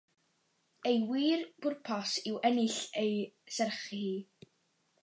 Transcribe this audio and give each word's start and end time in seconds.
Ei 0.91 1.01
wir 1.09 1.43
bwrpas 1.65 2.11
yw 2.31 2.41
ennill 2.51 2.81
ei 3.05 3.13
serch 3.59 3.81
hi. 3.93 4.05